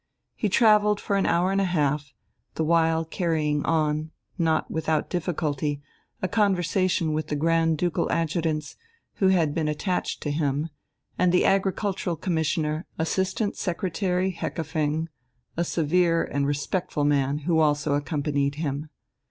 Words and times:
He 0.35 0.49
travelled 0.49 0.99
for 0.99 1.15
an 1.15 1.27
hour 1.27 1.51
and 1.51 1.61
a 1.61 1.63
half, 1.63 2.11
the 2.55 2.63
while 2.63 3.05
carrying 3.05 3.63
on, 3.67 4.09
not 4.35 4.71
without 4.71 5.11
difficulty, 5.11 5.79
a 6.23 6.27
conversation 6.27 7.13
with 7.13 7.27
the 7.27 7.35
Grand 7.35 7.77
Ducal 7.77 8.11
adjutants, 8.11 8.75
who 9.17 9.27
had 9.27 9.53
been 9.53 9.67
attached 9.67 10.21
to 10.23 10.31
him, 10.31 10.69
and 11.19 11.31
the 11.31 11.45
Agricultural 11.45 12.15
Commissioner, 12.15 12.87
Assistant 12.97 13.55
Secretary 13.57 14.31
Heckepfeng, 14.33 15.07
a 15.55 15.63
severe 15.63 16.23
and 16.23 16.47
respectful 16.47 17.03
man 17.05 17.37
who 17.37 17.59
also 17.59 17.93
accompanied 17.93 18.55
him. 18.55 18.89